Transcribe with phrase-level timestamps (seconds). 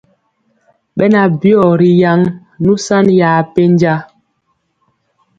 [0.97, 2.19] Beŋan byigɔ ri yaŋ
[2.63, 3.95] nusani ya pɛnja.